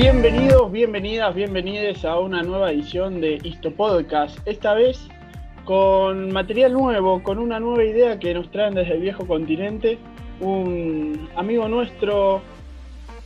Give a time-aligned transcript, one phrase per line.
[0.00, 4.38] Bienvenidos, bienvenidas, bienvenidos a una nueva edición de Histo Podcast.
[4.46, 5.08] Esta vez
[5.64, 9.98] con material nuevo, con una nueva idea que nos traen desde el viejo continente.
[10.38, 12.42] Un amigo nuestro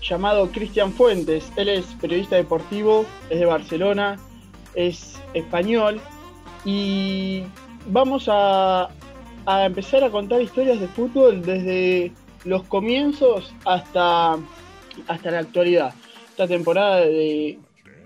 [0.00, 1.52] llamado Cristian Fuentes.
[1.56, 4.18] Él es periodista deportivo, es de Barcelona,
[4.74, 6.00] es español
[6.64, 7.42] y
[7.86, 8.88] vamos a,
[9.44, 12.12] a empezar a contar historias de fútbol desde
[12.46, 14.38] los comienzos hasta,
[15.06, 15.92] hasta la actualidad.
[16.42, 17.56] Esta temporada de,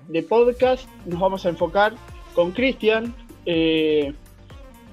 [0.09, 1.95] de podcast nos vamos a enfocar
[2.35, 3.15] con Cristian
[3.47, 4.13] eh,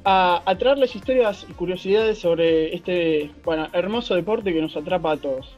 [0.05, 5.17] a, a, traerles historias y curiosidades sobre este bueno, hermoso deporte que nos atrapa a
[5.17, 5.57] todos.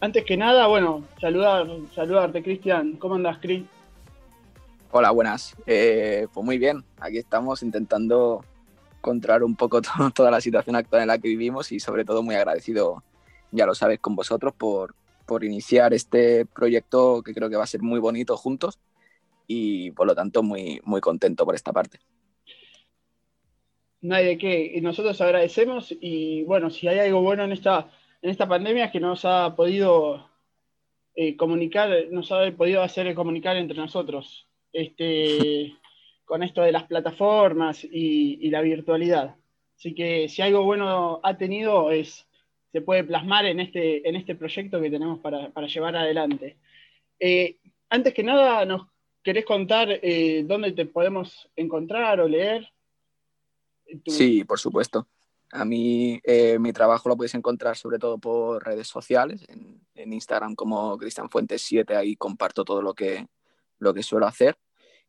[0.00, 2.92] Antes que nada, bueno, saludar, saludarte, Cristian.
[2.92, 3.64] ¿Cómo andas, Cris?
[4.90, 5.54] Hola, buenas.
[5.66, 8.42] Eh, pues muy bien, aquí estamos intentando
[8.96, 9.82] encontrar un poco
[10.14, 13.02] toda la situación actual en la que vivimos y sobre todo muy agradecido,
[13.50, 14.94] ya lo sabes, con vosotros por,
[15.26, 18.78] por iniciar este proyecto que creo que va a ser muy bonito juntos
[19.46, 21.98] y por lo tanto muy, muy contento por esta parte.
[24.00, 28.30] No hay de qué, nosotros agradecemos y bueno, si hay algo bueno en esta, en
[28.30, 30.28] esta pandemia es que nos ha podido
[31.14, 34.48] eh, comunicar, nos ha podido hacer comunicar entre nosotros.
[34.72, 35.74] Este,
[36.24, 39.36] con esto de las plataformas y, y, la virtualidad.
[39.76, 42.26] Así que si algo bueno ha tenido es,
[42.72, 46.56] se puede plasmar en este, en este proyecto que tenemos para, para llevar adelante.
[47.20, 47.58] Eh,
[47.90, 48.88] antes que nada, ¿nos
[49.22, 52.72] querés contar eh, dónde te podemos encontrar o leer?
[54.04, 54.10] Tu...
[54.10, 55.06] Sí, por supuesto.
[55.52, 60.12] A mí eh, mi trabajo lo podéis encontrar sobre todo por redes sociales, en, en
[60.14, 63.26] Instagram como Cristian Fuentes 7, ahí comparto todo lo que,
[63.78, 64.56] lo que suelo hacer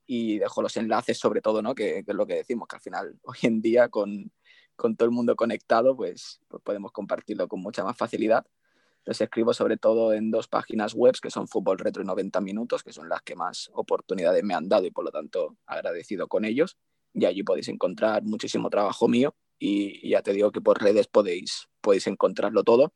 [0.05, 1.73] y dejo los enlaces sobre todo, ¿no?
[1.73, 4.29] Que, que, es lo que decimos, que al final hoy en día con,
[4.75, 8.45] con todo el mundo conectado, pues, pues, podemos compartirlo con mucha más facilidad.
[9.00, 12.83] Entonces escribo sobre todo en dos páginas web que son Fútbol Retro y 90 Minutos,
[12.83, 16.45] que son las que más oportunidades me han dado y por lo tanto agradecido con
[16.45, 16.78] ellos.
[17.13, 21.67] Y allí podéis encontrar muchísimo trabajo mío y, ya te digo que por redes podéis,
[21.81, 22.94] podéis encontrarlo todo.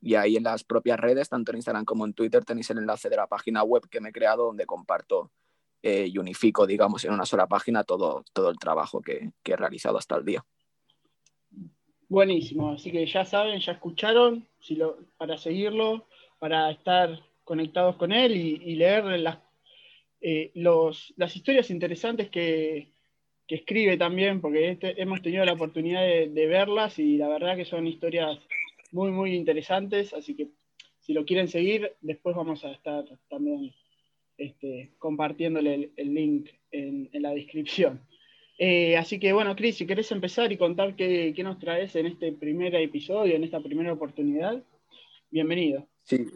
[0.00, 3.08] Y ahí en las propias redes, tanto en Instagram como en Twitter, tenéis el enlace
[3.10, 5.30] de la página web que me he creado donde comparto
[5.82, 9.98] eh, y unifico, digamos, en una sola página todo, todo el trabajo que, he realizado
[9.98, 10.44] hasta el día.
[12.10, 16.08] Buenísimo, así que ya saben, ya escucharon, si lo, para seguirlo,
[16.40, 19.38] para estar conectados con él y, leer las,
[20.20, 22.88] eh, los, las historias interesantes que,
[23.46, 27.56] que, escribe también, porque este, hemos tenido la oportunidad de, de verlas y la verdad
[27.56, 28.40] que son historias
[28.90, 30.48] muy, muy interesantes, así que
[30.98, 33.72] si lo quieren seguir, después vamos a estar también
[34.36, 38.00] este, compartiéndole el, el link en, en, la descripción.
[38.62, 42.30] Eh, así que bueno, Cris, si querés empezar y contar qué, nos traes en este
[42.32, 44.62] primer episodio, en esta primera oportunidad,
[45.30, 45.88] bienvenido.
[46.02, 46.26] Sí,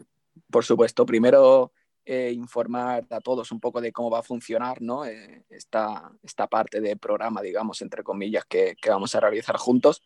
[0.49, 1.05] por supuesto.
[1.05, 1.71] Primero
[2.03, 5.05] eh, informar a todos un poco de cómo va a funcionar ¿no?
[5.05, 10.01] Eh, esta, esta parte de programa, digamos, entre comillas, que, vamos a realizar juntos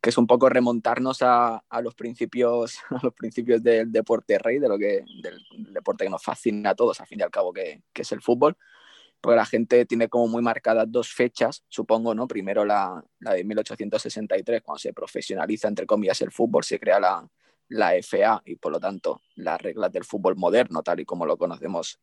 [0.00, 4.58] que es un poco remontarnos a, a, los principios a los principios del deporte rey,
[4.58, 7.52] de lo que, del deporte que nos fascina a todos, al fin y al cabo,
[7.52, 8.56] que, que, es el fútbol,
[9.24, 12.28] porque la gente tiene como muy marcadas dos fechas, supongo, ¿no?
[12.28, 17.26] Primero la, la de 1863, cuando se profesionaliza, entre comillas, el fútbol, se crea la,
[17.68, 21.38] la FA y, por lo tanto, las reglas del fútbol moderno, tal y como lo
[21.38, 21.98] conocemos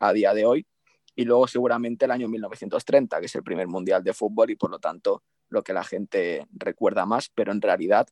[0.00, 0.66] a día de hoy,
[1.14, 4.72] y luego seguramente el año 1930, que es el primer mundial de fútbol y, por
[4.72, 8.08] lo tanto, lo que la gente recuerda más, pero en realidad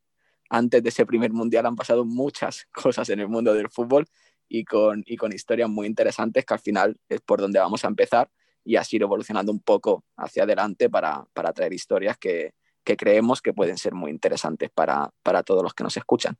[0.51, 4.07] antes de ese primer mundial han pasado muchas cosas en el mundo del fútbol
[4.49, 7.89] y con, y con historias muy interesantes que al final es por donde vamos a
[7.89, 8.31] empezar
[8.65, 12.53] y así ir evolucionando un poco hacia adelante para, para traer historias que,
[12.85, 16.37] que, creemos que pueden ser muy interesantes para, para, todos los que nos escuchan.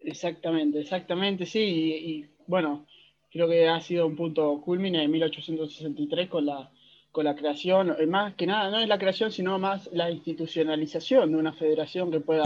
[0.00, 1.60] Exactamente, exactamente, sí.
[1.60, 2.86] Y, y bueno,
[3.30, 6.70] creo que ha sido un punto culmine en 1863 con la
[7.12, 11.38] con la creación, más que nada, no es la creación, sino más la institucionalización de
[11.38, 12.44] una federación que pueda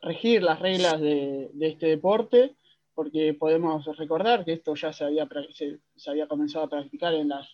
[0.00, 2.54] regir las reglas de, de este deporte,
[2.94, 7.28] porque podemos recordar que esto ya se había, se, se había comenzado a practicar en
[7.30, 7.48] las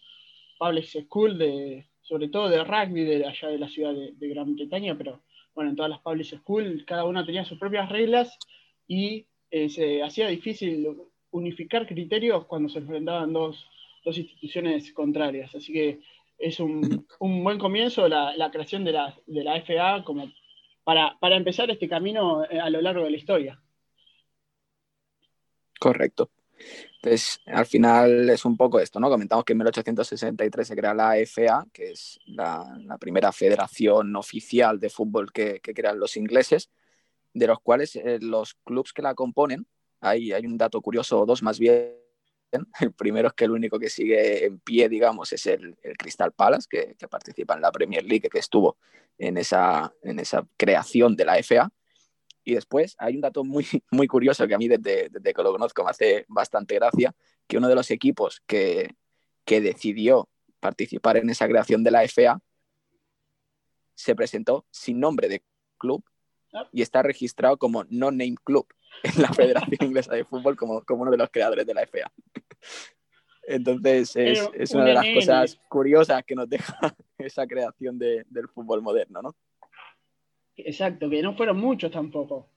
[0.62, 4.96] public schools, de, sobre todo de rugby de allá de la ciudad de, Gran Bretaña,
[4.96, 5.20] pero
[5.54, 8.38] bueno, en todas las public schools cada una tenía sus propias reglas
[8.86, 10.86] y eh, se hacía difícil
[11.32, 13.66] unificar criterios cuando se enfrentaban dos,
[14.04, 15.52] dos instituciones contrarias.
[15.54, 16.00] Así que
[16.38, 20.30] es un, un buen comienzo la, la, creación de la, de la FA como
[20.84, 23.60] para, para, empezar este camino a lo largo de la historia.
[25.78, 26.30] Correcto.
[26.96, 29.10] Entonces, al final es un poco esto, ¿no?
[29.10, 32.64] Comentamos que en 1863 se crea la FA, que es la,
[33.00, 36.70] primera federación oficial de fútbol que, crean los ingleses,
[37.34, 39.66] de los cuales eh, los clubes que la componen
[40.02, 41.96] hay, hay un dato curioso, dos más bien.
[42.80, 46.32] El primero es que el único que sigue en pie, digamos, es el, el Crystal
[46.32, 48.76] Palace, que, que, participa en la Premier League, que estuvo
[49.16, 51.72] en esa, en esa creación de la FA.
[52.44, 55.52] Y después hay un dato muy, muy curioso que a mí desde, desde que lo
[55.52, 57.14] conozco me hace bastante gracia,
[57.46, 58.94] que uno de los equipos que,
[59.44, 60.28] que decidió
[60.60, 62.40] participar en esa creación de la FA
[63.94, 65.42] se presentó sin nombre de
[65.78, 66.04] club
[66.70, 68.66] y está registrado como No Name Club
[69.02, 72.12] en la Federación Inglesa de Fútbol como, como uno de los creadores de la FA.
[73.44, 76.78] Entonces es, es una de las cosas curiosas que nos deja
[77.18, 79.34] esa creación de, del fútbol moderno, ¿no?
[80.66, 82.48] Exacto, que no fueron muchos tampoco.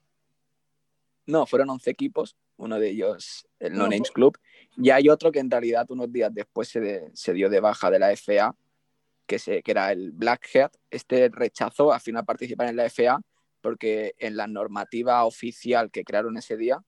[1.25, 4.37] No, fueron 11 equipos, uno de ellos el No Names Club,
[4.77, 7.89] y hay otro que en realidad unos días después se, de, se dio de baja
[7.89, 8.55] de la FA,
[9.25, 10.69] que, se, que era el Blackhead.
[10.91, 13.21] Este rechazó al final participar en la FA
[13.61, 16.83] porque en la normativa oficial que crearon ese día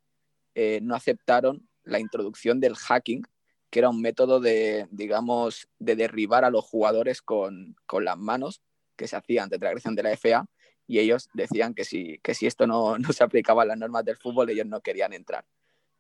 [0.54, 3.24] eh, no aceptaron la introducción del hacking,
[3.72, 8.62] que era un método de, digamos, de derribar a los jugadores con, con las manos
[8.96, 10.48] que se hacía antes de la creación de la FA
[10.88, 14.06] y ellos decían que si, que si esto no, no se aplicaba a las normas
[14.06, 15.46] del fútbol, ellos no querían entrar.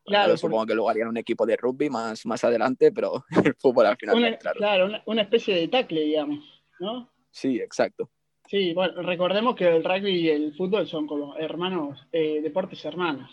[0.06, 0.38] Claro, porque...
[0.38, 3.98] supongo que luego harían un equipo de rugby más, más adelante, pero el fútbol al
[3.98, 4.16] final.
[4.16, 6.46] Una, claro, una, una, especie de tackle, digamos,
[6.80, 7.12] ¿no?
[7.30, 8.10] Sí, exacto.
[8.48, 13.30] Sí, bueno, recordemos que el rugby y el fútbol son como hermanos, eh, deportes hermanos.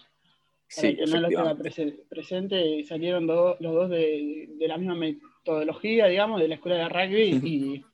[0.75, 4.77] Para Sí, que no lo tenga prese presente, salieron do los dos de, de, la
[4.77, 7.85] misma metodología, digamos, de la escuela de rugby y,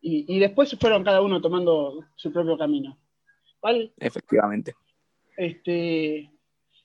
[0.00, 2.98] y, y, después fueron cada uno tomando su propio camino.
[3.60, 3.92] ¿Vale?
[3.98, 4.74] Efectivamente.
[5.36, 6.30] Este,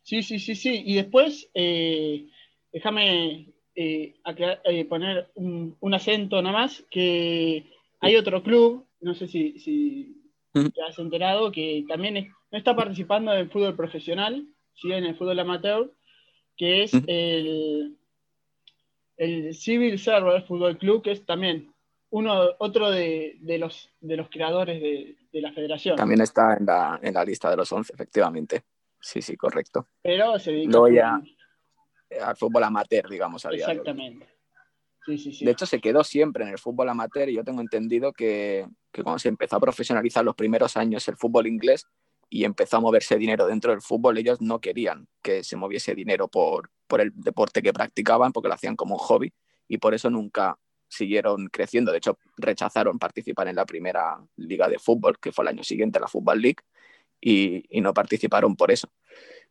[0.04, 0.84] sí, sí, sí, sí.
[0.86, 2.28] Y después, eh,
[2.72, 7.66] déjame eh, eh, poner un, un, acento nada más, que
[8.00, 10.16] hay otro club, no sé si, si
[10.54, 14.92] te has enterado, que también es, no está participando en el fútbol profesional, ¿sí?
[14.92, 15.94] en el fútbol amateur,
[16.56, 17.98] que es el,
[19.18, 21.75] el Civil Server Fútbol Club, que es también
[22.10, 25.96] uno, otro de, de, los, de los creadores de, de, la federación.
[25.96, 28.64] También está en la, en la lista de los 11, efectivamente.
[29.00, 29.88] Sí, sí, correcto.
[30.02, 31.22] Pero se dedica Luego ya
[32.22, 34.28] al fútbol amateur, digamos, a día Exactamente.
[35.06, 35.46] Sí, sí, sí.
[35.46, 39.04] De hecho, se quedó siempre en el fútbol amateur y yo tengo entendido que, que
[39.04, 41.86] cuando se empezó a profesionalizar los primeros años el fútbol inglés
[42.30, 46.28] y empezó a moverse dinero dentro del fútbol, ellos no querían que se moviese dinero
[46.28, 49.34] por, por el deporte que practicaban porque lo hacían como un hobby
[49.68, 50.58] y por eso nunca
[50.88, 51.92] siguieron creciendo.
[51.92, 56.00] De hecho, rechazaron participar en la primera liga de fútbol, que fue el año siguiente,
[56.00, 56.64] la Football League,
[57.22, 58.90] y, no participaron por eso.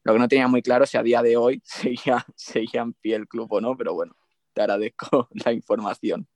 [0.02, 3.16] Lo que no tenía muy claro si a día de hoy seguía, seguía en pie
[3.16, 4.16] el club o no, pero bueno,
[4.52, 6.28] te agradezco la información.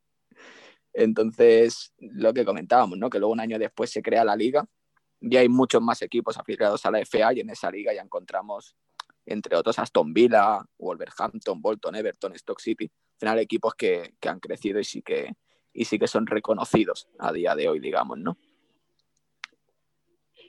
[0.92, 3.10] Entonces, lo que comentábamos, ¿no?
[3.10, 4.66] que luego un año después se crea la liga
[5.20, 8.74] y hay muchos más equipos afiliados a la FA y en esa liga ya encontramos,
[9.26, 14.38] entre otros, Aston Villa, Wolverhampton, Bolton, Everton, Stock City, al final equipos que, que han
[14.38, 15.34] crecido y sí que,
[15.72, 18.38] y sí que son reconocidos a día de hoy, digamos, ¿no?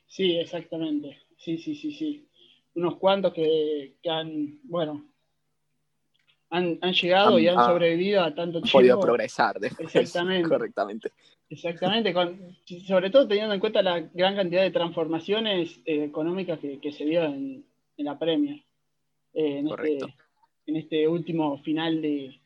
[0.06, 1.20] Sí, exactamente.
[1.38, 2.28] Sí, sí, sí, sí.
[2.76, 5.10] Unos cuantos que, que han, bueno,
[6.52, 8.78] han, han, llegado han, y han sobrevivido a tanto tiempo.
[8.78, 10.50] podido progresar después, Exactamente.
[10.50, 11.12] correctamente.
[11.50, 16.80] Exactamente, con, sobre todo teniendo en cuenta la gran cantidad de transformaciones eh, económicas que,
[16.80, 17.66] que, se dio en,
[17.98, 18.64] en la Premier.
[19.34, 20.16] Eh, en, este,
[20.68, 22.39] en, este, último final de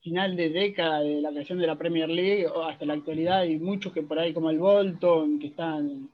[0.00, 3.92] final de década de la creación de la Premier League hasta la actualidad hay muchos
[3.92, 6.10] que por ahí como el Bolton que están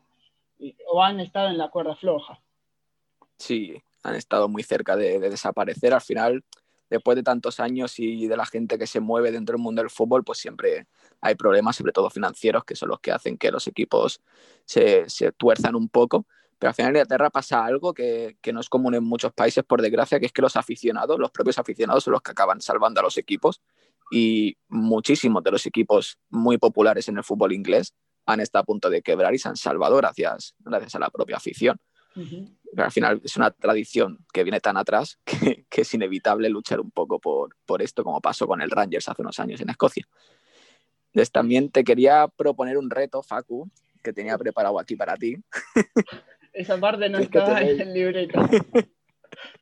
[0.58, 2.40] eh, o han estado en la cuerda floja.
[3.38, 5.92] Sí, han estado muy cerca de, de desaparecer.
[5.92, 6.44] Al final,
[6.88, 9.90] después de tantos años y de la gente que se mueve dentro del mundo del
[9.90, 10.86] fútbol, pues siempre
[11.20, 14.20] hay problemas, sobre todo financieros, que son los que hacen que los equipos
[14.64, 16.26] se, se tuerzan un poco.
[16.58, 19.62] Pero al final en Inglaterra pasa algo que, que, no es común en muchos países,
[19.64, 23.00] por desgracia, que es que los aficionados, los propios aficionados, son los que acaban salvando
[23.00, 23.60] a los equipos.
[24.10, 27.94] Y muchísimos de los equipos muy populares en el fútbol inglés
[28.24, 31.36] han estado a punto de quebrar y se han salvado gracias, gracias a la propia
[31.36, 31.78] afición.
[32.14, 32.56] Uh -huh.
[32.70, 36.80] Pero al final es una tradición que viene tan atrás que, que, es inevitable luchar
[36.80, 40.06] un poco por, por esto, como pasó con el Rangers hace unos años en Escocia.
[41.12, 43.70] Entonces también te quería proponer un reto, Facu,
[44.02, 45.36] que tenía preparado aquí para ti.
[46.56, 48.40] Esa parte no es estaba en el libreto.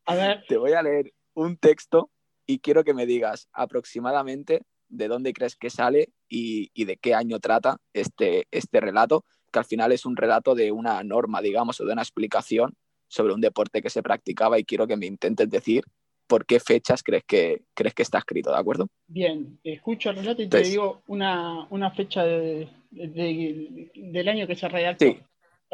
[0.06, 0.44] A ver.
[0.48, 2.10] Te voy a leer un texto
[2.46, 7.14] y quiero que me digas aproximadamente de dónde crees que sale y, y, de qué
[7.14, 11.80] año trata este, este relato, que al final es un relato de una norma, digamos,
[11.80, 12.74] o de una explicación
[13.08, 15.82] sobre un deporte que se practicaba y quiero que me intentes decir
[16.28, 18.86] por qué fechas crees que, crees que está escrito, ¿de acuerdo?
[19.08, 24.28] Bien, escucho el relato y Entonces, te digo una, una fecha de, de, de, del
[24.28, 25.04] año que se redactó.
[25.04, 25.18] Sí,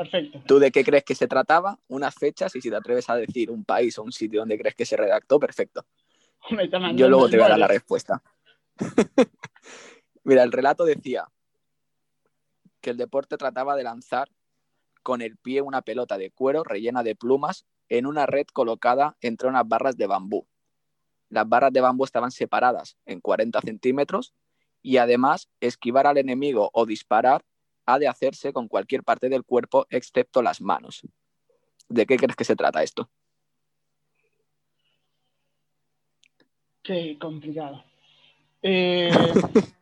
[0.01, 0.41] Perfecto.
[0.47, 1.79] ¿Tú de qué crees que se trataba?
[1.89, 4.75] Unas fechas y si te atreves a decir un país o un sitio donde crees
[4.75, 5.85] que se redactó, perfecto.
[6.95, 8.23] Yo luego te voy a dar la respuesta.
[10.25, 11.29] Mira, el relato decía
[12.81, 14.31] que el deporte trataba de lanzar
[15.03, 19.51] con el pie una pelota de cuero rellena de plumas en una red colocada entre
[19.51, 20.47] unas barras de bambú.
[21.29, 24.33] Las barras de bambú estaban separadas en 40 centímetros
[24.81, 27.45] y además esquivar al enemigo o disparar
[27.87, 31.03] ha de hacerse con cualquier parte del cuerpo excepto las manos.
[31.89, 33.11] ¿De qué crees que se trata esto?
[36.83, 37.85] Qué complicado.
[38.63, 39.11] Eh,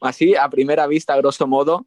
[0.00, 1.86] Así, a primera vista, grosso modo,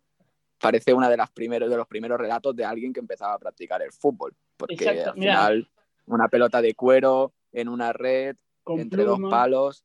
[0.59, 3.81] parece una de las primeros de los primeros relatos de alguien que empezaba a practicar
[3.81, 5.69] el fútbol, porque al final
[6.07, 8.35] una pelota de cuero en una red
[8.67, 9.83] entre dos palos,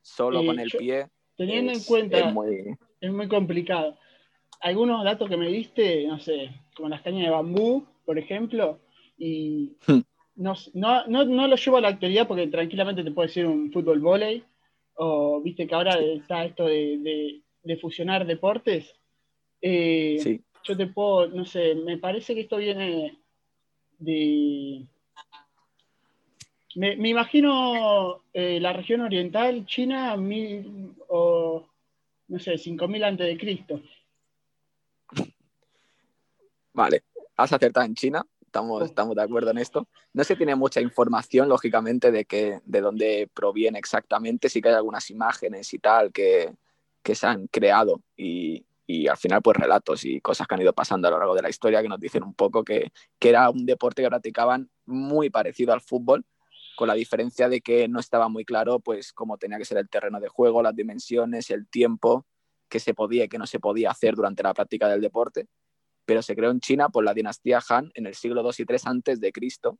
[0.00, 1.08] solo con el pie.
[1.36, 2.76] Teniendo en cuenta, es muy...
[3.00, 3.98] es muy complicado.
[4.62, 8.78] Algunos datos que me diste, no sé, como las cañas de bambú, por ejemplo,
[9.18, 10.00] y hmm.
[10.36, 14.00] no, no, no, lo llevo a la actualidad porque tranquilamente te puede decir un fútbol
[14.00, 14.44] volei,
[14.94, 18.94] o viste que ahora está esto de, de, fusionar deportes.
[19.60, 20.40] Eh, sí.
[20.64, 23.18] Yo te puedo, no sé, me parece que esto viene
[23.98, 24.86] de...
[26.74, 31.66] Me, imagino eh, la región oriental, China, mil, o
[32.28, 33.82] no sé, 5000 antes de Cristo.
[36.74, 37.04] Vale,
[37.36, 39.88] has acertado en China, estamos, estamos de acuerdo en esto.
[40.12, 44.48] No se tiene mucha información, lógicamente, de, que, de dónde proviene exactamente.
[44.48, 46.54] Sí que hay algunas imágenes y tal que,
[47.02, 50.72] que se han creado y, y, al final, pues relatos y cosas que han ido
[50.72, 53.50] pasando a lo largo de la historia que nos dicen un poco que, que era
[53.50, 56.24] un deporte que practicaban muy parecido al fútbol,
[56.76, 59.90] con la diferencia de que no estaba muy claro pues cómo tenía que ser el
[59.90, 62.26] terreno de juego, las dimensiones, el tiempo
[62.68, 65.48] que se podía y que no se podía hacer durante la práctica del deporte
[66.04, 68.78] pero se creó en China por la dinastía Han en el siglo II y III
[68.84, 69.78] antes de Cristo.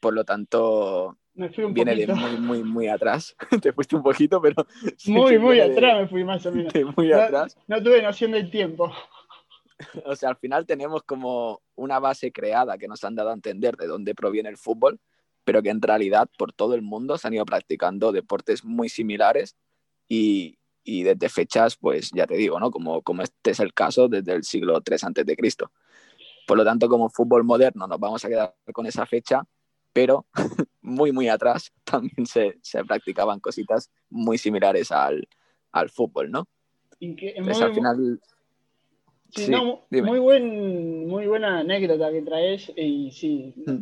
[0.00, 3.36] Por lo tanto, viene de muy, muy, muy atrás.
[3.62, 4.66] Te fuiste un poquito, pero...
[5.06, 6.72] muy, muy atrás me fui más o menos.
[6.96, 7.56] muy no, atrás.
[7.66, 8.92] No tuve noción del tiempo.
[10.04, 13.76] O sea, al final tenemos como una base creada que nos han dado a entender
[13.76, 15.00] de dónde proviene el fútbol,
[15.44, 19.56] pero que en realidad por todo el mundo se han ido practicando deportes muy similares
[20.06, 22.70] y, y desde fechas, pues ya te digo, ¿no?
[22.70, 25.70] Como, como este es el caso desde el siglo III antes de Cristo.
[26.46, 29.44] Por lo tanto, como fútbol moderno nos vamos a quedar con esa fecha,
[29.92, 30.26] pero
[30.82, 35.28] muy, muy atrás también se, se practicaban cositas muy similares al,
[35.72, 36.46] al fútbol, ¿no?
[37.00, 38.20] Entonces, al final...
[39.32, 43.78] Sí, no, muy, buen, muy buena anécdota que traes y sí, mm.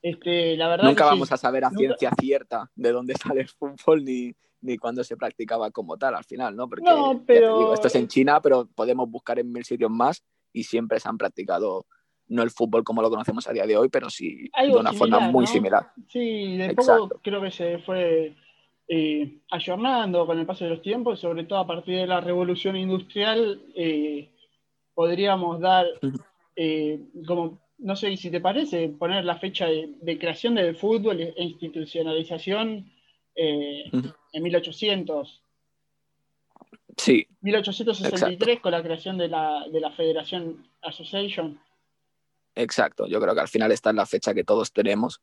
[0.00, 4.04] este, la verdad Nunca vamos a saber a ciencia cierta de dónde sale el fútbol
[4.04, 4.32] ni,
[4.64, 6.68] ni cuando se practicaba como tal al final, ¿no?
[6.68, 7.74] Porque no, pero...
[7.74, 11.18] esto es en China, pero podemos buscar en mil sitios más y siempre se han
[11.18, 11.86] practicado
[12.26, 15.20] no el fútbol como lo conocemos a día de hoy, pero sí de una forma
[15.20, 15.92] muy similar.
[16.08, 18.34] Sí, de poco creo que se fue
[18.88, 22.76] eh, ayornando con el paso de los tiempos, sobre todo a partir de la revolución
[22.76, 24.30] industrial, eh,
[24.94, 25.84] podríamos dar
[26.56, 31.34] eh, como, no sé si te parece, poner la fecha de creación del fútbol e
[31.36, 32.93] institucionalización
[33.34, 33.90] eh,
[34.32, 35.42] en 1800.
[36.96, 37.26] Sí.
[37.40, 41.60] 1863 con la creación de la, de la Federación Association.
[42.54, 45.20] Exacto, yo creo que al final esta es la fecha que todos tenemos.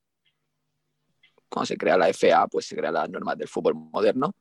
[1.48, 4.34] Cuando se crea la FA, pues se crean las normas del fútbol moderno.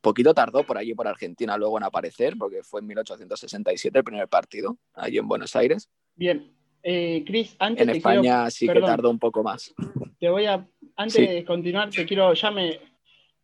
[0.00, 4.28] Poquito tardó por allí, por Argentina, luego en aparecer, porque fue en 1867 el primer
[4.28, 5.90] partido, allí en Buenos Aires.
[6.14, 9.74] Bien, eh, Cris, antes En España sí que tardó un poco más.
[10.20, 12.80] Te voy a, antes de continuar, te quiero, ya me,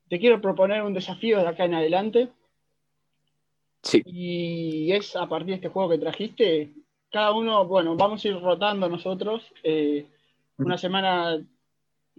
[0.08, 2.28] te quiero proponer un desafío de acá en adelante.
[3.82, 4.02] Sí.
[4.04, 6.73] Y es a partir de este juego que trajiste,
[7.11, 9.52] cada uno, bueno, vamos a ir rotando nosotros.
[9.62, 10.06] Eh,
[10.58, 11.40] una semana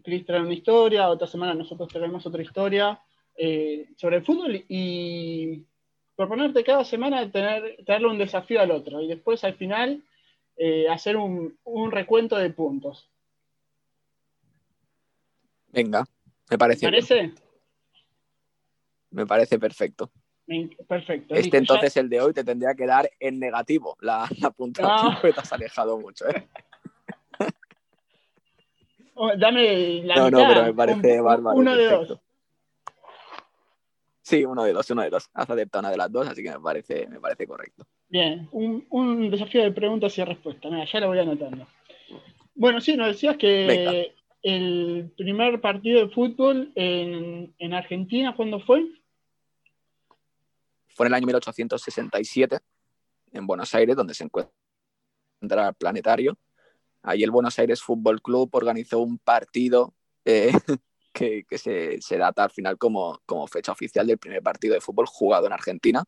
[0.03, 2.99] Chris trae una historia, otra semana nosotros traemos otra historia
[3.35, 5.65] eh, sobre el fútbol y
[6.15, 10.01] proponerte cada semana tener, traerle un desafío al otro y después al final
[10.55, 13.09] eh, hacer un, un, recuento de puntos.
[15.73, 16.05] Venga,
[16.49, 16.85] me parece.
[16.85, 17.33] ¿Me parece?
[19.15, 20.11] Me parece perfecto.
[20.87, 21.33] Perfecto.
[21.33, 25.19] Este entonces, el de hoy, te tendría que dar en negativo la, la puntuación, ah.
[25.21, 26.27] te has alejado mucho.
[26.29, 26.47] ¿eh?
[29.17, 31.57] Oh, dame la No, no, pero me parece bárbaro.
[31.57, 32.19] Uno de dos.
[34.21, 35.29] Sí, uno de dos, uno de dos.
[35.33, 37.85] Has aceptado una de las dos, así que me parece, me parece correcto.
[38.09, 40.69] Bien, un, un desafío de preguntas y respuestas.
[40.69, 41.65] Mira, ya lo voy anotando.
[42.55, 48.83] Bueno, sí, nos decías que el primer partido de fútbol en, en Argentina, ¿cuándo fue?
[50.95, 52.59] Fue en el año 1867,
[53.33, 54.53] en Buenos Aires, donde se encuentra
[55.41, 56.37] el planetario.
[57.03, 60.53] Ahí el Buenos Aires Fútbol Club organizó un partido eh,
[61.13, 63.19] que, se, data al final como,
[63.51, 66.05] fecha oficial del primer partido de fútbol jugado en Argentina.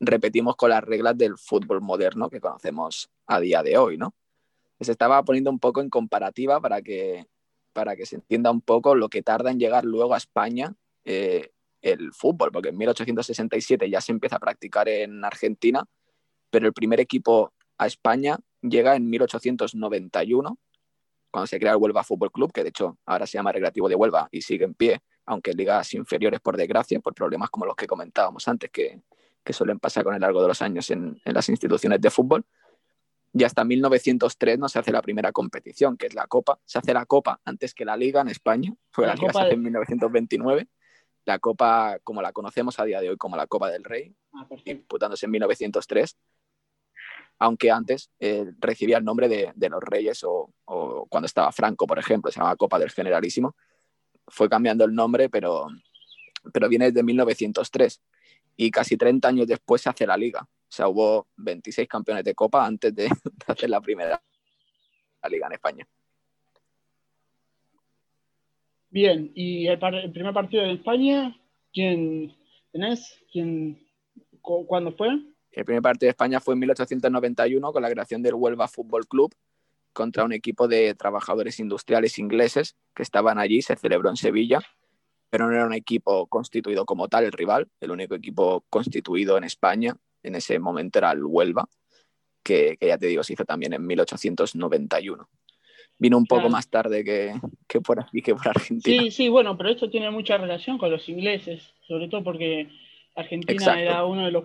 [0.00, 4.14] Repetimos con las reglas del fútbol moderno que conocemos a día de hoy, ¿no?
[4.80, 7.26] Se estaba poniendo un poco en comparativa para que,
[7.72, 11.52] para que se entienda un poco lo que tarda en llegar luego a España eh,
[11.82, 15.84] el fútbol, porque en 1867 ya se empieza a practicar en Argentina,
[16.50, 20.58] pero el primer equipo a España llega en 1891,
[21.30, 23.94] cuando se crea el Huelva Fútbol Club, que de hecho ahora se llama Recreativo de
[23.94, 27.76] Huelva y sigue en pie, aunque en ligas inferiores, por desgracia, por problemas como los
[27.76, 29.02] que comentábamos antes, que,
[29.44, 32.44] que suelen pasar con el largo de los años en, en las instituciones de fútbol.
[33.34, 36.58] Y hasta 1903 no se hace la primera competición, que es la Copa.
[36.64, 39.52] Se hace la Copa antes que la Liga en España, fue la, Liga se hace
[39.52, 40.66] en 1929
[41.28, 44.46] la Copa como la conocemos a día de hoy como la Copa del Rey, ah,
[44.64, 46.16] disputándose en 1903,
[47.38, 50.50] aunque antes eh, recibía el nombre de, los Reyes o,
[51.08, 53.54] cuando estaba Franco, por ejemplo, se llamaba Copa del Generalísimo.
[54.26, 55.68] Fue cambiando el nombre, pero,
[56.52, 58.00] pero viene desde 1903
[58.56, 60.42] y casi 30 años después se hace la liga.
[60.42, 64.20] O sea, hubo 26 campeones de Copa antes de, de hacer la primera
[65.22, 65.86] la liga en España.
[68.90, 71.38] Bien, y el, primer partido de España,
[71.72, 72.34] ¿quién
[72.72, 73.22] tenés?
[73.30, 73.86] ¿Quién,
[74.40, 75.08] ¿Cuándo fue?
[75.52, 79.34] El primer partido de España fue en 1891 con la creación del Huelva Fútbol Club
[79.92, 84.60] contra un equipo de trabajadores industriales ingleses que estaban allí, se celebró en Sevilla,
[85.28, 89.44] pero no era un equipo constituido como tal el rival, el único equipo constituido en
[89.44, 91.68] España en ese momento era el Huelva,
[92.42, 95.28] que ya te digo, se hizo también en 1891
[95.98, 97.34] vino un poco más tarde que,
[97.66, 99.02] que, por aquí, que por Argentina.
[99.02, 102.68] Sí, sí, bueno, pero esto tiene mucha relación con los ingleses, sobre todo porque
[103.14, 104.44] Argentina era uno de los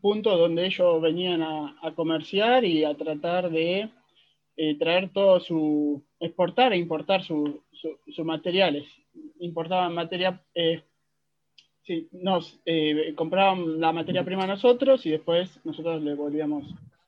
[0.00, 3.90] puntos donde ellos venían a, comerciar y a tratar de
[4.56, 7.60] eh, traer todo su, exportar e importar sus
[8.24, 8.86] materiales.
[9.38, 10.82] Importaban materia, eh,
[11.82, 16.66] sí, nos eh, compraban la materia prima nosotros y después nosotros le volvíamos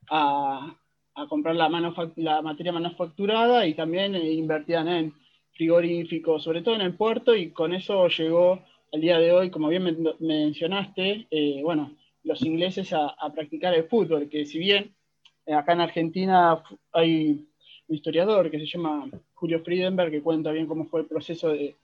[0.09, 0.75] a,
[1.15, 1.69] a comprar la,
[2.15, 5.13] la materia manufacturada y también eh, invertían en
[5.53, 9.69] frigoríficos, sobre todo en el puerto, y con eso llegó al día de hoy, como
[9.69, 14.95] bien mencionaste, eh, bueno, los ingleses a, practicar el fútbol, que si bien
[15.45, 17.45] eh, acá en Argentina hay
[17.87, 21.75] un historiador que se llama Julio Friedenberg, que cuenta bien cómo fue el proceso de,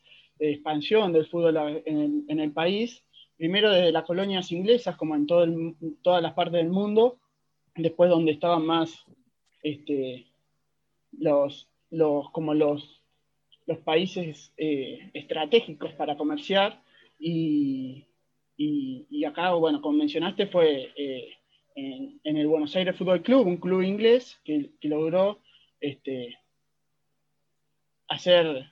[0.42, 3.04] expansión del fútbol en el, país,
[3.36, 5.46] primero desde las colonias inglesas, como en todo
[6.02, 7.18] todas las partes del mundo,
[7.76, 9.06] después donde estaban más
[9.64, 10.28] este,
[11.12, 13.02] los, los, como los,
[13.66, 16.82] los países eh, estratégicos para comerciar
[17.20, 18.06] y,
[18.58, 21.30] y, acá, bueno, como mencionaste, fue eh,
[21.76, 25.40] en, el Buenos Aires Fútbol Club, un club inglés que, logró
[25.80, 26.38] este,
[28.08, 28.66] hacer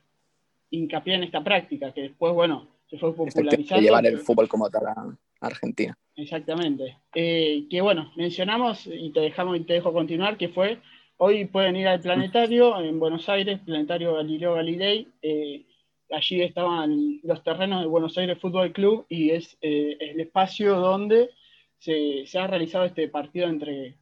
[0.69, 3.81] hincapié en esta práctica, que después, bueno, se fue popularizando.
[3.81, 5.97] llevar el fútbol como tal a Argentina.
[6.17, 6.97] Exactamente.
[7.13, 10.81] Eh, que bueno, mencionamos y te dejamos y te dejo continuar, que fue,
[11.17, 15.63] hoy pueden ir al planetario en Buenos Aires, Planetario Galileo Galilei, eh,
[16.09, 21.29] allí estaban los terrenos del Buenos Aires Fútbol Club y es eh, el espacio donde
[21.77, 23.95] se, ha realizado este partido entre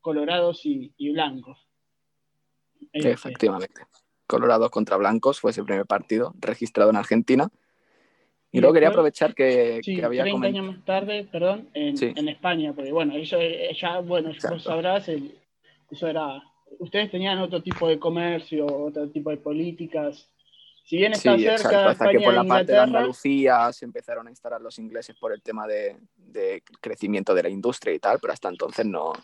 [0.00, 1.58] colorados y, blancos.
[2.92, 3.82] Efectivamente.
[4.26, 7.48] Colorados contra blancos fue ese primer partido registrado en Argentina
[8.52, 12.74] y luego quería aprovechar que, que había 30 años más tarde, perdón, en, en, España,
[12.74, 13.38] porque bueno, eso
[13.80, 16.42] ya, bueno, vos sabrás, eso era,
[16.78, 20.28] ustedes tenían otro tipo de comercio, otro tipo de políticas.
[20.84, 24.30] Si bien está cerca exacto, hasta que por la parte de Andalucía se empezaron a
[24.30, 28.34] instalar los ingleses por el tema de, de crecimiento de la industria y tal, pero
[28.34, 29.14] hasta entonces no,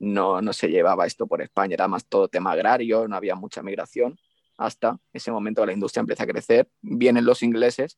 [0.00, 3.62] no, no se llevaba esto por España, era más todo tema agrario, no había mucha
[3.62, 4.18] migración.
[4.56, 7.96] Hasta ese momento la industria empieza a crecer, vienen los ingleses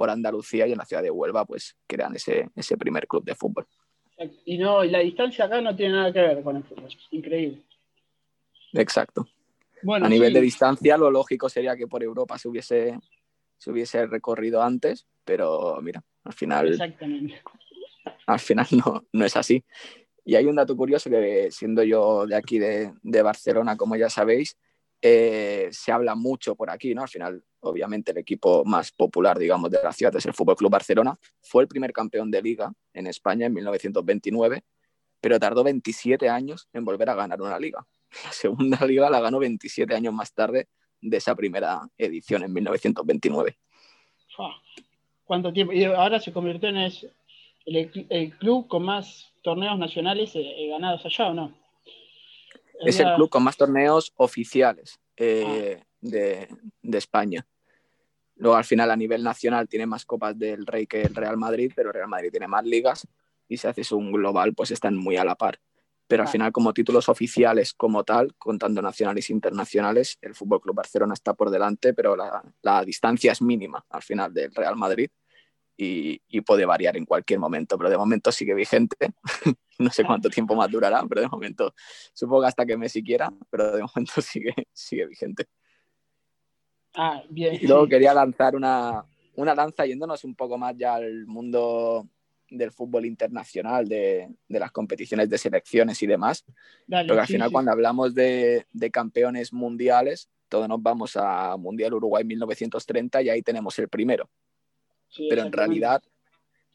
[0.00, 3.34] por Andalucía y en la ciudad de Huelva, pues crean ese, ese primer club de
[3.34, 3.66] fútbol.
[4.46, 7.60] Y no, la distancia acá no tiene nada que ver con el fútbol, increíble.
[8.72, 9.28] Exacto.
[9.82, 12.98] Bueno, a nivel de distancia, lo lógico sería que por Europa se hubiese,
[13.58, 16.68] se hubiese recorrido antes, pero mira, al final.
[16.68, 17.42] Exactamente.
[18.24, 19.62] Al final no, no es así.
[20.24, 24.08] Y hay un dato curioso que, siendo yo de aquí de, de Barcelona, como ya
[24.08, 24.56] sabéis,
[25.02, 27.02] eh, se habla mucho por aquí, ¿no?
[27.02, 30.70] Al final, obviamente, el equipo más popular, digamos, de la ciudad es el Fútbol Club
[30.70, 31.18] Barcelona.
[31.40, 34.62] Fue el primer campeón de liga en España en 1929,
[35.20, 37.86] pero tardó 27 años en volver a ganar una liga.
[38.24, 40.68] La segunda liga la ganó 27 años más tarde
[41.00, 43.56] de esa primera edición en 1929.
[45.24, 45.72] ¿Cuánto tiempo?
[45.72, 51.34] Y ahora se convirtió en el, club con más torneos nacionales eh, ganados allá o
[51.34, 51.54] no?
[52.80, 55.22] Es el club con más torneos oficiales ah.
[56.00, 56.48] de,
[56.82, 57.46] de España.
[58.40, 61.72] Luego al final a nivel nacional tiene más copas del Rey que el Real Madrid,
[61.76, 63.06] pero el Real Madrid tiene más ligas
[63.46, 65.60] y si haces un global pues están muy a la par.
[66.06, 70.76] Pero al final como títulos oficiales como tal, contando nacionales e internacionales, el Fútbol Club
[70.76, 75.10] Barcelona está por delante, pero la, distancia es mínima al final del Real Madrid
[75.80, 78.96] y, puede variar en cualquier momento, pero de momento sigue vigente.
[79.78, 81.74] no sé cuánto tiempo más durará, pero de momento
[82.12, 85.46] supongo hasta que Messi quiera, pero de momento sigue, sigue vigente.
[86.94, 87.54] Ah, bien.
[87.54, 89.04] Y luego quería lanzar una,
[89.36, 92.08] una lanza yéndonos un poco más ya al mundo
[92.50, 96.44] del fútbol internacional, de, de, las competiciones de selecciones y demás.
[96.88, 102.24] Porque al final cuando hablamos de, de, campeones mundiales, todos nos vamos a Mundial Uruguay
[102.24, 104.28] 1930 y ahí tenemos el primero.
[105.16, 106.02] Pero en realidad,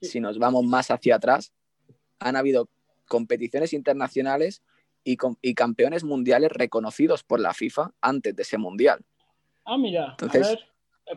[0.02, 1.54] si nos vamos más hacia atrás,
[2.20, 2.70] han habido
[3.08, 4.62] competiciones internacionales
[5.04, 9.00] y, y campeones mundiales reconocidos por la FIFA antes de ese mundial.
[9.64, 10.16] Ah, mira.
[10.20, 10.60] Entonces,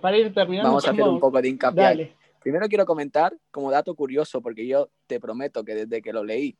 [0.00, 0.68] para ir terminando.
[0.68, 2.14] Vamos a hacer un poco de hincapié.
[2.40, 6.56] Primero quiero comentar, como dato curioso, porque yo te prometo que desde que lo leí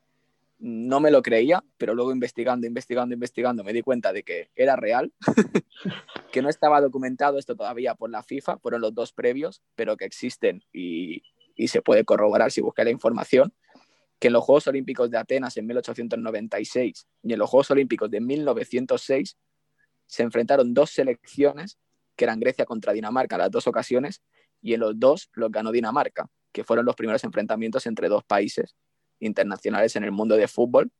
[0.58, 4.76] no me lo creía, pero luego investigando, investigando, investigando, me di cuenta de que era
[4.76, 5.12] real,
[6.32, 10.04] que no estaba documentado esto todavía por la FIFA, fueron los dos previos, pero que
[10.04, 11.22] existen y,
[11.54, 13.54] y se puede corroborar si busca la información,
[14.18, 18.20] que en los Juegos Olímpicos de Atenas en 1896 y en los Juegos Olímpicos de
[18.20, 19.36] 1906
[20.06, 21.78] se enfrentaron dos selecciones,
[22.16, 24.22] que eran Grecia contra Dinamarca, las dos ocasiones,
[24.60, 28.74] y en los dos los ganó Dinamarca, que fueron los primeros enfrentamientos entre dos países
[29.20, 30.90] internacionales en el mundo de fútbol.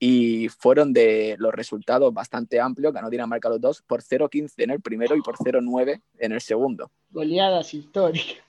[0.00, 4.80] Y fueron de los resultados bastante amplios, ganó Dinamarca los dos por 0-15 en el
[4.80, 6.90] primero y por 0-9 en el segundo.
[7.10, 8.36] Goleadas históricas.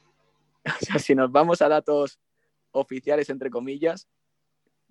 [0.65, 2.19] O sea, si nos vamos a datos
[2.71, 4.07] oficiales, entre comillas,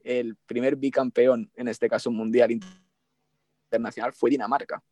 [0.03, 2.59] el primer bicampeón, en este caso mundial
[3.71, 4.83] internacional fue Dinamarca.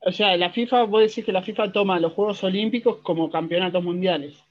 [0.00, 3.84] O sea, la FIFA, vos decís que la FIFA toma los Juegos Olímpicos como campeonatos
[3.84, 4.42] mundiales.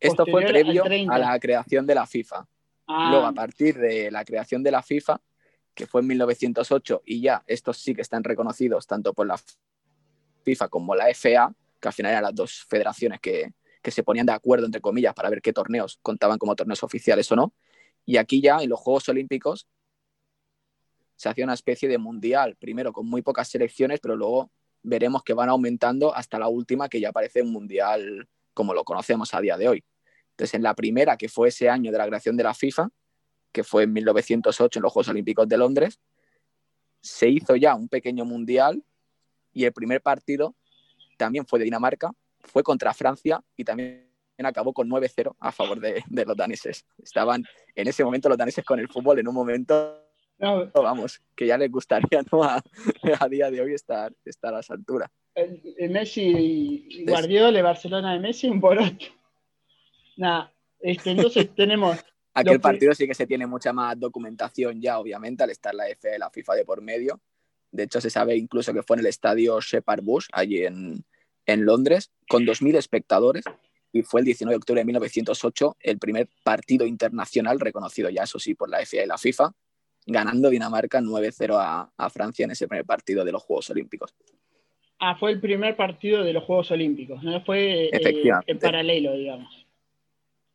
[0.00, 2.46] Esto fue previo a la creación de la FIFA.
[2.86, 3.08] Ah.
[3.10, 5.20] Luego, a partir de la creación de la FIFA,
[5.74, 9.38] que fue en 1908, y ya estos sí que están reconocidos tanto por la
[10.44, 14.26] FIFA como la FA, que al final eran las dos federaciones que, que se ponían
[14.26, 17.54] de acuerdo, entre comillas, para ver qué torneos contaban como torneos oficiales o no.
[18.04, 19.68] Y aquí ya en los Juegos Olímpicos
[21.16, 24.50] se hacía una especie de mundial, primero con muy pocas selecciones, pero luego
[24.82, 29.32] veremos que van aumentando hasta la última, que ya parece un mundial como lo conocemos
[29.34, 29.84] a día de hoy.
[30.30, 32.88] Entonces, en la primera, que fue ese año de la creación de la FIFA,
[33.52, 36.00] que fue en 1908 en los Juegos Olímpicos de Londres,
[37.00, 38.82] se hizo ya un pequeño mundial
[39.52, 40.56] y el primer partido
[41.16, 46.02] también fue de Dinamarca, fue contra Francia y también acabó con 9-0 a favor de,
[46.08, 46.84] de, los daneses.
[47.00, 47.44] Estaban
[47.76, 51.70] en ese momento los daneses con el fútbol en un momento vamos, que ya les
[51.70, 52.42] gustaría ¿no?
[52.42, 52.62] a,
[53.28, 55.10] día de hoy estar, estar a esa altura.
[55.38, 56.22] El, Messi
[56.88, 59.06] y Guardiola, Barcelona de Messi, un poroto.
[60.16, 61.96] Nada, este, entonces tenemos.
[62.34, 66.18] Aquel partido sí que se tiene mucha más documentación ya, obviamente, al estar la F
[66.18, 67.20] la FIFA de por medio.
[67.70, 71.04] De hecho, se sabe incluso que fue en el estadio Shepard Bush, allí en,
[71.46, 73.44] en Londres, con 2.000 espectadores.
[73.92, 78.38] Y fue el 19 de octubre de 1908 el primer partido internacional reconocido ya, eso
[78.38, 79.52] sí, por la FA y la FIFA,
[80.06, 84.14] ganando Dinamarca 9-0 a, Francia en ese primer partido de los Juegos Olímpicos.
[84.98, 89.66] Ah, fue el primer partido de los Juegos Olímpicos, no fue eh, en paralelo, digamos.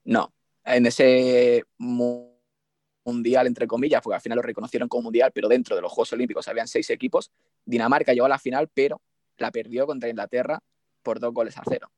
[0.03, 0.33] No,
[0.65, 5.81] en ese mundial, entre comillas, porque al final lo reconocieron como mundial, pero dentro de
[5.81, 7.31] los Juegos Olímpicos habían seis equipos.
[7.65, 9.01] Dinamarca llegó a la final, pero
[9.37, 10.59] la perdió contra Inglaterra
[11.01, 11.89] por dos goles a cero.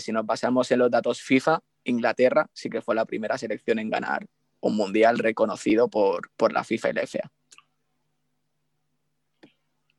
[0.00, 3.90] si nos pasamos en los datos FIFA, Inglaterra sí que fue la primera selección en
[3.90, 4.26] ganar
[4.60, 7.30] un mundial reconocido por, la FIFA y la FA.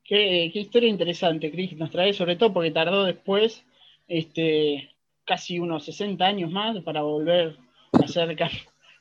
[0.06, 3.64] Qué, historia interesante, Chris, nos trae, sobre todo porque tardó después
[4.08, 4.92] este,
[5.26, 7.58] casi unos 60 años más para volver
[7.92, 8.38] a ser,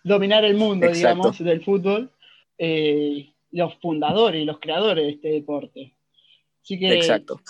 [0.02, 2.10] dominar el mundo, digamos, del fútbol,
[2.58, 5.94] eh, los fundadores y los creadores de este deporte.
[6.62, 7.40] Así que, Exacto.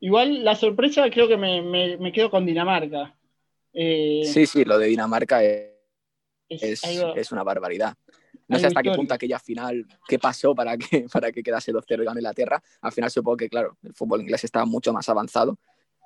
[0.00, 3.16] Igual la sorpresa creo que me, quedo con Dinamarca.
[3.72, 5.74] Eh, sí, sí, lo de Dinamarca es
[6.48, 7.94] es, una barbaridad.
[8.48, 12.02] No sé hasta qué punto aquella final, qué pasó para que, para que quedase 2-0
[12.02, 12.62] y gane Inglaterra.
[12.80, 15.58] Al final supongo que, claro, el fútbol inglés estaba mucho más avanzado,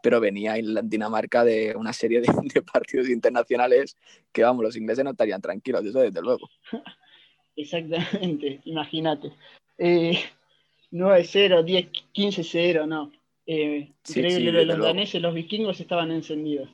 [0.02, 2.20] pero venía en Dinamarca de una serie
[2.54, 3.96] de, partidos internacionales
[4.32, 6.48] que, vamos, los ingleses no estarían tranquilos, eso desde luego.
[7.56, 9.32] Exactamente, imagínate.
[9.76, 10.18] Eh,
[10.92, 13.12] 9-0, 10, 15-0, no.
[13.46, 16.68] Eh, increíble, los daneses, los vikingos estaban encendidos.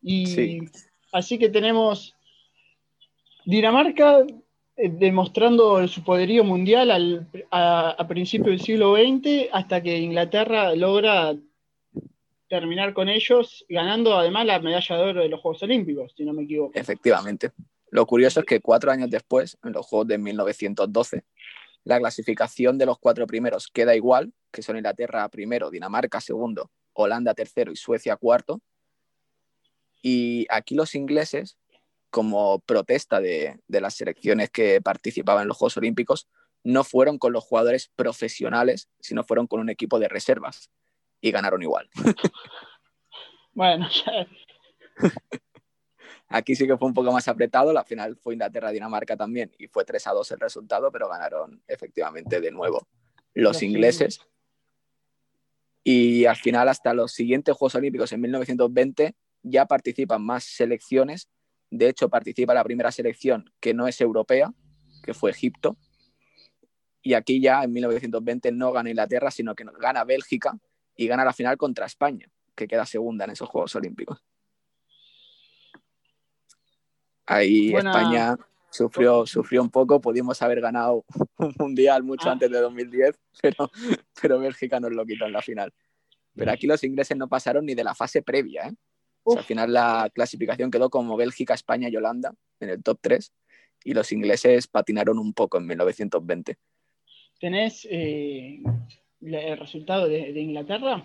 [0.00, 0.60] Y
[1.10, 2.14] así que tenemos
[3.44, 4.24] Dinamarca
[4.78, 11.34] demostrando su poderío mundial a, principios del siglo XX hasta que Inglaterra logra
[12.48, 16.32] terminar con ellos, ganando además la medalla de oro de los Juegos Olímpicos, si no
[16.32, 16.78] me equivoco.
[16.78, 17.50] Efectivamente.
[17.90, 21.24] Lo curioso es que cuatro años después, en los Juegos de 1912,
[21.84, 27.34] la clasificación de los cuatro primeros queda igual, que son Inglaterra primero, Dinamarca segundo, Holanda
[27.34, 28.60] tercero y Suecia cuarto.
[30.02, 31.58] Y aquí los ingleses,
[32.10, 36.28] como protesta de, las selecciones que participaban en los Juegos Olímpicos,
[36.64, 40.70] no fueron con los jugadores profesionales, sino fueron con un equipo de reservas
[41.20, 41.88] y ganaron igual.
[43.52, 43.88] bueno.
[46.30, 49.86] Aquí sí que fue un poco más apretado, la final fue Inglaterra-Dinamarca también y fue
[49.86, 52.86] 3 a 2 el resultado, pero ganaron efectivamente de nuevo
[53.32, 54.20] los ingleses.
[55.84, 61.28] Y al final, hasta los siguientes Juegos Olímpicos en 1920, ya participan más selecciones.
[61.70, 64.52] De hecho, participa la primera selección que no es europea,
[65.02, 65.76] que fue Egipto.
[67.02, 70.58] Y aquí ya en 1920 no gana Inglaterra, sino que gana Bélgica
[70.96, 74.22] y gana la final contra España, que queda segunda en esos Juegos Olímpicos.
[77.26, 78.36] Ahí España
[78.70, 81.04] sufrió, sufrió un poco, pudimos haber ganado
[81.38, 82.32] un mundial mucho ah.
[82.32, 83.70] antes de 2010, pero,
[84.20, 85.72] pero Bélgica nos lo quitó en la final.
[86.34, 88.68] Pero aquí los ingleses no pasaron ni de la fase previa.
[88.68, 88.74] ¿eh?
[89.24, 93.32] Al final la clasificación quedó como Bélgica, España y Holanda en el top 3
[93.84, 96.56] y los ingleses patinaron un poco en 1920.
[97.38, 98.60] ¿Tenés eh,
[99.20, 101.04] el resultado de, de Inglaterra?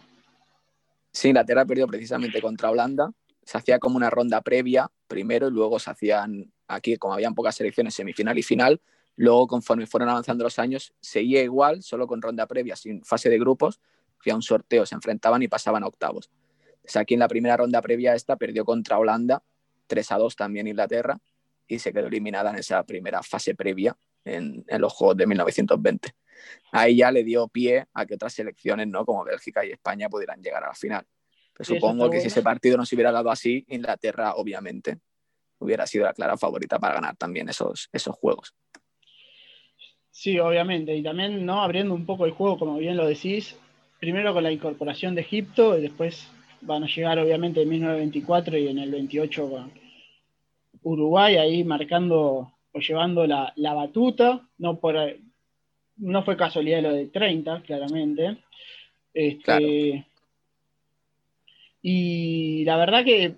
[1.12, 3.12] Sí, Inglaterra perdió precisamente contra Holanda
[3.46, 7.56] se hacía como una ronda previa primero y luego se hacían, aquí como habían pocas
[7.56, 8.82] selecciones, semifinal y final,
[9.16, 13.38] luego conforme fueron avanzando los años, seguía igual, solo con ronda previa, sin fase de
[13.38, 13.80] grupos,
[14.20, 16.30] hacía un sorteo, se enfrentaban y pasaban a octavos.
[16.84, 19.44] O aquí en la primera ronda previa esta perdió contra Holanda,
[19.88, 21.20] 3 a 2 también Inglaterra,
[21.68, 26.10] y se quedó eliminada en esa primera fase previa en, en, los Juegos de 1920.
[26.72, 29.06] Ahí ya le dio pie a que otras selecciones, ¿no?
[29.06, 31.06] como Bélgica y España, pudieran llegar a la final
[31.60, 35.00] supongo que si ese partido no se hubiera dado así, Inglaterra obviamente
[35.60, 38.54] hubiera sido la clara favorita para ganar también esos, esos juegos.
[40.12, 40.96] Sí, obviamente.
[40.96, 41.64] Y también, ¿no?
[41.64, 43.56] Abriendo un poco el juego, como bien lo decís,
[44.00, 46.28] primero con la incorporación de Egipto, y después
[46.66, 49.72] van a llegar obviamente en 1924 y en el 28 con
[50.84, 54.96] Uruguay, ahí marcando o llevando la, batuta, no por
[55.98, 58.40] no fue casualidad lo de 30, claramente.
[59.14, 60.08] Este,
[61.82, 63.36] y la verdad que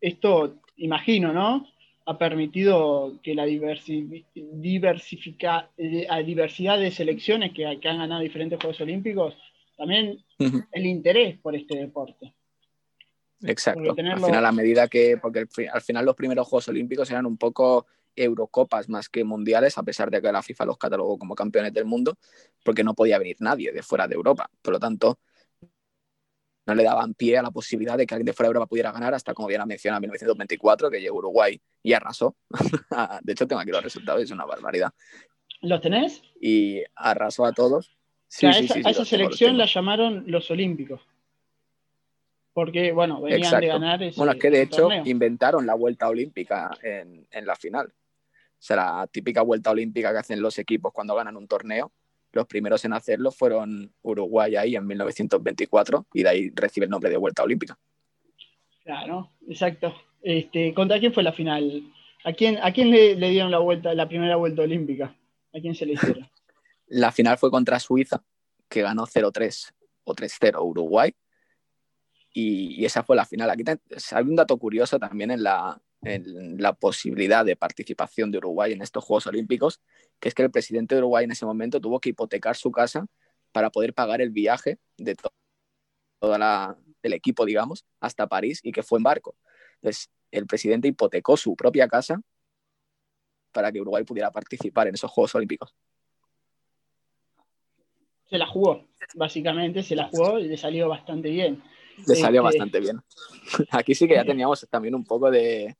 [0.00, 1.66] esto, imagino, ¿no?
[2.04, 9.36] Ha permitido que la diversifica, eh, diversidad de selecciones que, han ganado diferentes Juegos Olímpicos,
[9.76, 12.32] también el interés por este deporte.
[13.42, 13.90] Exacto.
[13.90, 17.86] Al final, a medida que, porque al final los primeros Juegos Olímpicos eran un poco
[18.14, 21.84] Eurocopas más que mundiales, a pesar de que la FIFA los catalogó como campeones del
[21.84, 22.16] mundo,
[22.64, 24.50] porque no podía venir nadie de fuera de Europa.
[24.62, 25.18] Por lo tanto,
[26.66, 28.90] no le daban pie a la posibilidad de que alguien de fuera de Europa pudiera
[28.90, 32.36] ganar hasta, como bien ha mencionado, en 1924, que llegó Uruguay y arrasó.
[33.22, 34.92] de hecho, tengo aquí los resultados, es una barbaridad.
[35.60, 36.22] ¿Los tenés?
[36.40, 37.96] Y arrasó a todos.
[38.28, 41.00] Sí, a esa, selección la llamaron los Olímpicos.
[42.56, 46.70] Porque, bueno, venían de ganar ese Bueno, es que de hecho inventaron la vuelta olímpica
[46.82, 47.88] en, en la final.
[47.88, 51.92] O sea, la típica vuelta olímpica que hacen los equipos cuando ganan un torneo
[52.36, 57.10] los primeros en hacerlo fueron Uruguay ahí en 1924 y de ahí recibe el nombre
[57.10, 57.76] de Vuelta Olímpica.
[58.84, 59.94] Claro, exacto.
[60.22, 61.82] Este, ¿Contra quién fue la final?
[62.24, 65.16] ¿A quién, a quién le, dieron la vuelta, la primera vuelta olímpica?
[65.54, 66.28] ¿A quién se le hicieron?
[66.88, 68.22] la final fue contra Suiza,
[68.68, 69.72] que ganó 0-3
[70.04, 71.12] o 3-0 Uruguay.
[72.38, 73.48] Y, esa fue la final.
[73.48, 73.64] Aquí
[74.12, 78.82] hay un dato curioso también en la, en la posibilidad de participación de Uruguay en
[78.82, 79.80] estos Juegos Olímpicos,
[80.20, 83.06] que es que el presidente de Uruguay en ese momento tuvo que hipotecar su casa
[83.52, 85.32] para poder pagar el viaje de todo
[87.02, 89.34] el equipo, digamos, hasta París y que fue en barco.
[89.76, 92.20] Entonces, el presidente hipotecó su propia casa
[93.50, 95.74] para que Uruguay pudiera participar en esos Juegos Olímpicos.
[98.28, 101.62] Se la jugó, básicamente, se la jugó y le salió bastante bien.
[102.06, 103.00] Le salió este, bastante bien.
[103.70, 105.76] Aquí sí que ya teníamos también un poco de,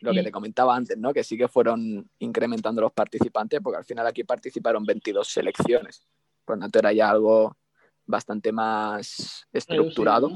[0.00, 1.12] lo que te comentaba antes, ¿no?
[1.12, 6.06] Que sí que fueron incrementando los participantes, porque al final aquí participaron 22 selecciones.
[6.44, 7.56] Por lo tanto, era ya algo
[8.06, 10.30] bastante más estructurado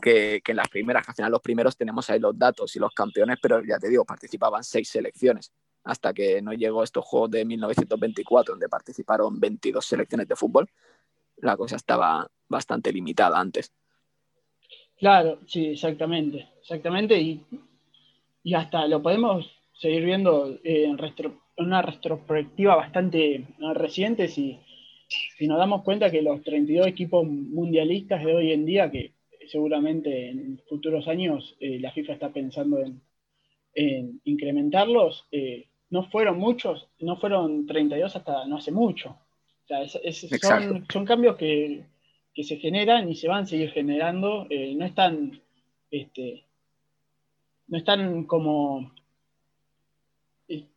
[0.00, 1.08] que, que, en las primeras.
[1.08, 4.04] Al final, los primeros tenemos ahí los datos y los campeones, pero ya te digo,
[4.04, 5.52] participaban seis selecciones.
[5.84, 10.70] Hasta que no llegó estos juegos de 1924, donde participaron 22 selecciones de fútbol,
[11.36, 13.72] la cosa estaba bastante limitada antes.
[14.96, 16.48] Claro, sí, exactamente.
[16.60, 17.20] Exactamente.
[17.20, 17.44] Y
[18.44, 20.98] y hasta lo podemos seguir viendo eh, en
[21.56, 24.58] una retrospectiva bastante reciente si,
[25.36, 29.12] si nos damos cuenta que los 32 equipos mundialistas de hoy en día, que
[29.48, 33.00] seguramente en futuros años eh, la FIFA está pensando en,
[34.24, 39.16] incrementarlos, eh, no fueron muchos, no fueron 32 hasta no hace mucho.
[39.64, 39.88] O sea,
[40.92, 41.84] son, cambios que,
[42.34, 45.40] se generan y se van a seguir generando, eh, no están,
[45.90, 46.44] este,
[47.68, 48.92] no están como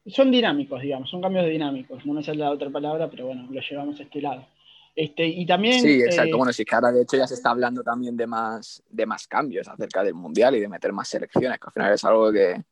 [0.08, 2.06] son dinámicos, digamos, son cambios dinámicos.
[2.06, 4.46] No me sale la otra palabra, pero bueno, lo llevamos a este lado.
[4.96, 6.36] Este, y también, sí, exacto.
[6.36, 9.06] Eh, bueno, sí, que ahora de hecho ya se está hablando también de más, de
[9.06, 12.32] más cambios acerca del Mundial y de meter más selecciones, que al final es algo
[12.32, 12.64] que,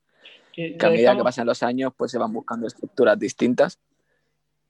[0.53, 3.79] que, a medida que pasan los años pues se van buscando estructuras distintas.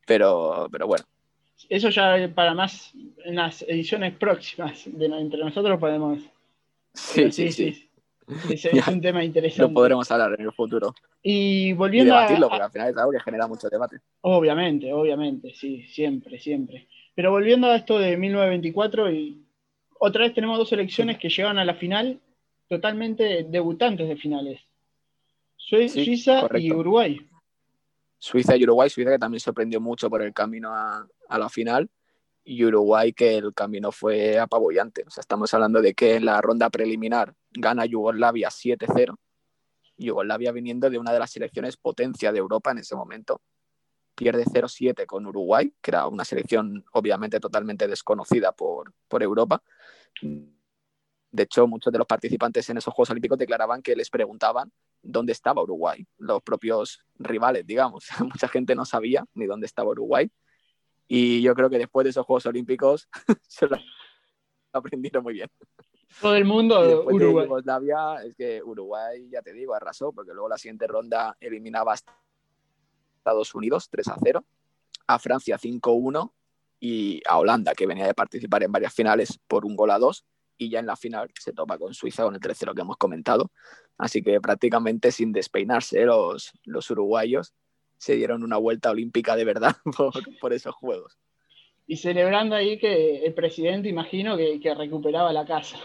[0.05, 1.05] Pero, pero bueno.
[1.69, 6.19] Eso ya para más en las ediciones próximas de entre nosotros podemos...
[6.93, 7.51] sí, sí.
[7.51, 7.89] sí.
[8.49, 9.61] Es, es un tema interesante.
[9.63, 10.93] Lo podremos hablar en el futuro.
[11.21, 13.97] Y volviendo debatirlo, porque al final es algo que genera mucho debate.
[14.21, 16.87] Obviamente, obviamente, sí, siempre, siempre.
[17.15, 19.41] Pero volviendo a esto de 1924, y
[19.99, 22.19] otra vez tenemos dos selecciones que llegan a la final
[22.67, 24.61] totalmente debutantes de finales.
[25.55, 27.19] Suiza y Uruguay.
[28.23, 31.89] Suiza y Uruguay, Suiza que también sorprendió mucho por el camino a, a la final
[32.45, 35.03] y Uruguay que el camino fue apabullante.
[35.05, 39.17] O sea, estamos hablando de que en la ronda preliminar gana Yugoslavia 7-0.
[39.97, 43.41] Yugoslavia viniendo de una de las selecciones potencia de Europa en ese momento.
[44.15, 49.61] Pierde 0-7 con Uruguay, que era una selección obviamente totalmente desconocida por, por Europa.
[51.33, 55.31] De hecho, muchos de los participantes en esos Juegos Olímpicos declaraban que les preguntaban dónde
[55.31, 58.07] estaba Uruguay, los propios rivales, digamos.
[58.19, 60.31] Mucha gente no sabía ni dónde estaba Uruguay
[61.07, 63.09] y yo creo que después de esos Juegos Olímpicos
[63.47, 63.77] se lo
[64.71, 65.49] aprendieron muy bien.
[66.21, 67.47] Todo el mundo, Uruguay.
[68.25, 71.95] es que Uruguay, ya te digo, arrasó, porque luego la siguiente ronda eliminaba a
[73.17, 74.45] Estados Unidos 3 a 0,
[75.07, 76.31] a Francia 5-1
[76.79, 80.23] y a Holanda, que venía de participar en varias finales por un gol a dos,
[80.63, 83.51] y ya en la final se topa con Suiza con el 3-0 que hemos comentado.
[83.97, 87.53] Así que prácticamente sin despeinarse los, los uruguayos
[88.03, 89.75] se dieron una vuelta olímpica de verdad
[90.41, 91.17] por, esos juegos.
[91.87, 95.77] Y celebrando ahí que el presidente, imagino, que, recuperaba la casa.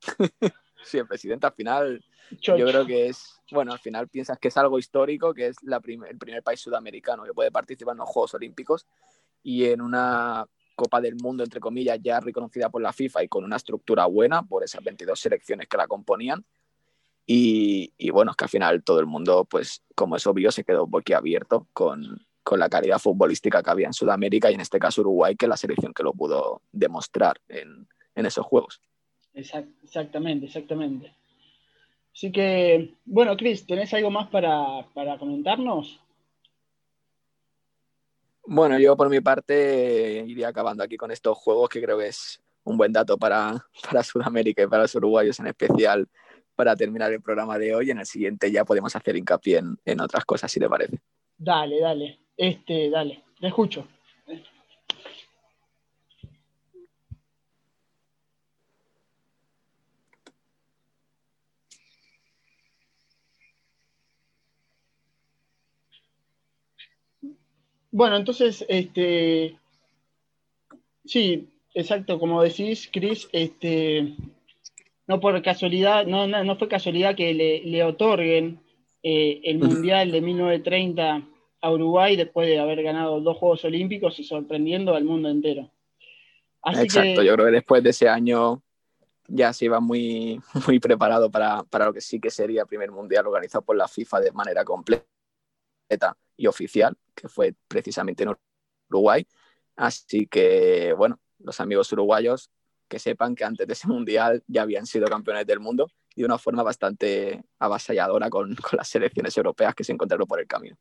[0.82, 2.04] sí, el presidente al final,
[2.40, 5.80] yo creo que es, bueno, al final piensas que es algo histórico, que es la
[5.84, 8.86] el primer país sudamericano que puede participar en los Juegos Olímpicos
[9.42, 10.46] y en una
[10.80, 14.42] Copa del Mundo, entre comillas, ya reconocida por la FIFA y con una estructura buena
[14.42, 16.42] por esas 22 selecciones que la componían
[17.32, 20.86] y, bueno, es que al final todo el mundo, pues como es obvio, se quedó
[20.86, 25.36] boquiabierto con, con la calidad futbolística que había en Sudamérica y en este caso Uruguay,
[25.36, 28.80] que es la selección que lo pudo demostrar en, en esos juegos.
[29.34, 31.14] exactamente, exactamente.
[32.12, 36.00] Así que, bueno, Cris, ¿tenés algo más para, para, comentarnos?
[38.46, 42.40] Bueno, yo por mi parte iría acabando aquí con estos juegos que creo que es
[42.64, 46.08] un buen dato para, para Sudamérica y para los uruguayos en especial
[46.60, 47.90] para terminar el programa de hoy.
[47.90, 50.98] En el siguiente ya podemos hacer hincapié en, otras cosas, si te parece.
[51.38, 52.18] Dale, dale.
[52.36, 53.24] Este, dale.
[53.40, 53.86] Te escucho.
[67.92, 69.58] Bueno, entonces, este,
[71.04, 74.14] sí, exacto, como decís, Chris, este,
[75.06, 78.60] no por casualidad, no, no, fue casualidad que le, otorguen
[79.02, 81.22] eh, el Mundial de 1930
[81.62, 85.70] a Uruguay después de haber ganado dos Juegos Olímpicos y sorprendiendo al mundo entero.
[86.64, 88.62] Exacto, yo creo que después de ese año
[89.26, 92.92] ya se iba muy, muy preparado para, para, lo que sí que sería el primer
[92.92, 95.04] Mundial organizado por la FIFA de manera completa
[96.36, 98.34] y oficial, que fue precisamente en
[98.90, 99.26] Uruguay.
[99.76, 102.50] Así que, bueno, los amigos uruguayos
[102.88, 106.26] que sepan que antes de ese mundial ya habían sido campeones del mundo y de
[106.26, 110.76] una forma bastante avasalladora con, con las selecciones europeas que se encontraron por el camino.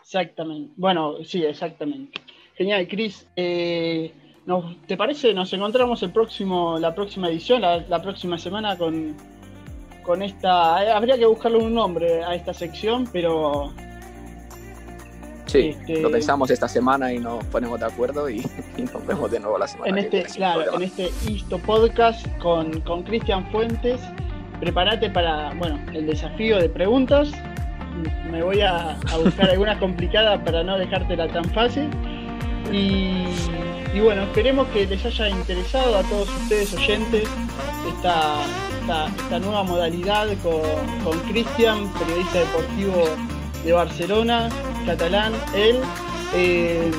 [0.00, 0.72] Exactamente.
[0.76, 2.20] Bueno, sí, exactamente.
[2.54, 3.26] Genial, Cris.
[3.36, 4.12] Eh,
[4.86, 5.32] ¿Te parece?
[5.32, 9.16] Nos encontramos el próximo, la próxima edición, la, próxima semana con,
[10.02, 10.84] con esta.
[10.84, 13.72] Eh, habría que buscarle un nombre a esta sección, pero
[15.46, 18.42] Sí, este, lo pensamos esta semana y nos ponemos de acuerdo y,
[18.92, 23.50] nos vemos de nuevo la semana en este, Claro, en este Isto Podcast con Cristian
[23.50, 24.00] Fuentes.
[24.62, 27.32] Prepárate para bueno, el desafío de preguntas.
[28.30, 31.88] Me voy a, buscar algunas complicadas para no dejártela tan fácil.
[32.70, 33.24] Y,
[33.92, 37.28] y, bueno, esperemos que les haya interesado a todos ustedes oyentes
[37.88, 38.36] esta,
[38.80, 43.04] esta, esta nueva modalidad con Cristian, periodista deportivo
[43.64, 44.48] de Barcelona,
[44.84, 45.80] catalán, él.
[46.34, 46.90] Eh,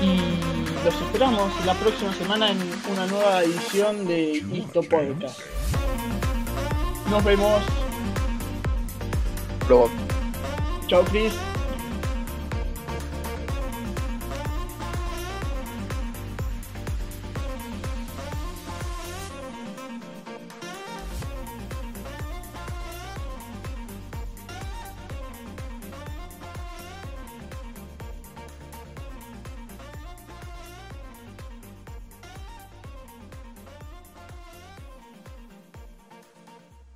[0.00, 2.58] y los esperamos la próxima semana en
[2.92, 5.40] una nueva edición de Isto Podcast.
[7.10, 7.62] Nos vemos.
[9.68, 9.90] Luego.
[10.86, 11.32] Chao, Chris.